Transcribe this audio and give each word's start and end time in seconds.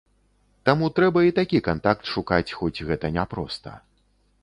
Таму 0.69 0.89
трэба 0.99 1.19
і 1.29 1.35
такі 1.41 1.63
кантакт 1.69 2.03
шукаць, 2.15 2.55
хоць 2.63 2.83
гэта 2.91 3.15
не 3.19 3.31
проста. 3.37 3.69